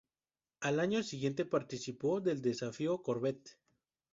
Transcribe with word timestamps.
Al 0.61 0.79
año 0.79 1.03
siguiente 1.03 1.45
participó 1.45 2.21
del 2.21 2.41
Desafío 2.41 3.03
Corvette. 3.03 3.59